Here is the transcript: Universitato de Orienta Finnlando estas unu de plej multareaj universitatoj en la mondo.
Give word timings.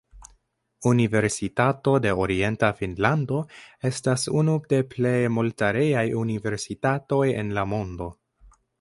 Universitato 0.91 1.93
de 2.05 2.13
Orienta 2.23 2.71
Finnlando 2.81 3.43
estas 3.91 4.27
unu 4.41 4.57
de 4.75 4.83
plej 4.97 5.15
multareaj 5.37 6.07
universitatoj 6.27 7.25
en 7.45 7.59
la 7.61 7.71
mondo. 7.77 8.15